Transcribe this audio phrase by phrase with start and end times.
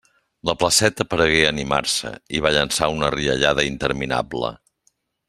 [0.49, 4.51] La placeta paregué animar-se, i va llançar una riallada interminable.